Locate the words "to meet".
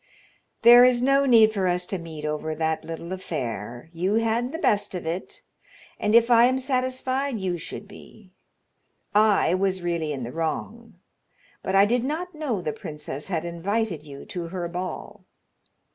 1.85-2.25